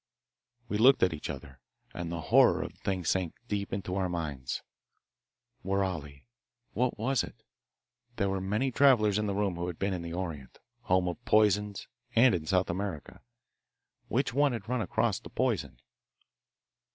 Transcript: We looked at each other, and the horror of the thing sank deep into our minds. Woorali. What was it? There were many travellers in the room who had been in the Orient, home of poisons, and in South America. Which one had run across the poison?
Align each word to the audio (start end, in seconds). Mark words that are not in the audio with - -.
We 0.67 0.79
looked 0.79 1.03
at 1.03 1.13
each 1.13 1.29
other, 1.29 1.59
and 1.93 2.11
the 2.11 2.19
horror 2.31 2.63
of 2.63 2.71
the 2.73 2.79
thing 2.79 3.05
sank 3.05 3.35
deep 3.47 3.71
into 3.71 3.93
our 3.95 4.09
minds. 4.09 4.63
Woorali. 5.63 6.25
What 6.71 6.97
was 6.97 7.21
it? 7.23 7.43
There 8.15 8.27
were 8.27 8.41
many 8.41 8.71
travellers 8.71 9.19
in 9.19 9.27
the 9.27 9.35
room 9.35 9.57
who 9.57 9.67
had 9.67 9.77
been 9.77 9.93
in 9.93 10.01
the 10.01 10.13
Orient, 10.13 10.57
home 10.85 11.07
of 11.07 11.23
poisons, 11.25 11.87
and 12.15 12.33
in 12.33 12.47
South 12.47 12.71
America. 12.71 13.21
Which 14.07 14.33
one 14.33 14.53
had 14.53 14.67
run 14.67 14.81
across 14.81 15.19
the 15.19 15.29
poison? 15.29 15.77